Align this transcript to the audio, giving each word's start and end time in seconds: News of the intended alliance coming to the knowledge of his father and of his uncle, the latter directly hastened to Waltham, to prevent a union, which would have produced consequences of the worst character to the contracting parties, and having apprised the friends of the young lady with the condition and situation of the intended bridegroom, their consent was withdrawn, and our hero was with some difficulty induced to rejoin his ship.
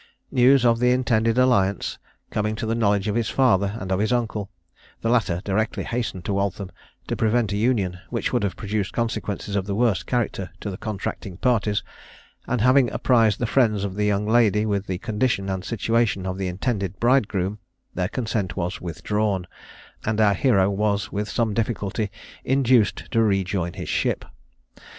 News 0.31 0.65
of 0.65 0.79
the 0.79 0.89
intended 0.89 1.37
alliance 1.37 1.99
coming 2.31 2.55
to 2.55 2.65
the 2.65 2.73
knowledge 2.73 3.07
of 3.07 3.13
his 3.13 3.29
father 3.29 3.77
and 3.79 3.91
of 3.91 3.99
his 3.99 4.11
uncle, 4.11 4.49
the 5.01 5.09
latter 5.11 5.41
directly 5.45 5.83
hastened 5.83 6.25
to 6.25 6.33
Waltham, 6.33 6.71
to 7.05 7.15
prevent 7.15 7.51
a 7.53 7.55
union, 7.55 7.99
which 8.09 8.33
would 8.33 8.41
have 8.41 8.55
produced 8.55 8.93
consequences 8.93 9.55
of 9.55 9.67
the 9.67 9.75
worst 9.75 10.07
character 10.07 10.49
to 10.61 10.71
the 10.71 10.77
contracting 10.77 11.37
parties, 11.37 11.83
and 12.47 12.61
having 12.61 12.89
apprised 12.89 13.37
the 13.37 13.45
friends 13.45 13.83
of 13.83 13.93
the 13.93 14.05
young 14.05 14.25
lady 14.27 14.65
with 14.65 14.87
the 14.87 14.97
condition 14.97 15.49
and 15.49 15.63
situation 15.63 16.25
of 16.25 16.39
the 16.39 16.47
intended 16.47 16.99
bridegroom, 16.99 17.59
their 17.93 18.09
consent 18.09 18.57
was 18.57 18.81
withdrawn, 18.81 19.45
and 20.03 20.19
our 20.19 20.33
hero 20.33 20.67
was 20.67 21.11
with 21.11 21.29
some 21.29 21.53
difficulty 21.53 22.09
induced 22.43 23.07
to 23.11 23.21
rejoin 23.21 23.73
his 23.73 23.87
ship. 23.87 24.25